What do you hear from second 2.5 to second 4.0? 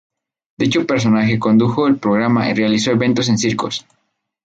realizó eventos en circos.